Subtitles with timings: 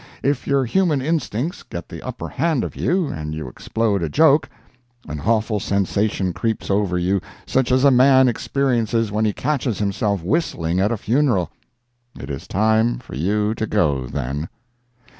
[0.23, 4.49] If your human instincts get the upper hand of you and you explode a joke,
[5.07, 10.23] an awful sensation creeps over you such as a man experiences when he catches himself
[10.23, 11.51] whistling at a funeral.
[12.19, 14.49] It is time for you to go, then.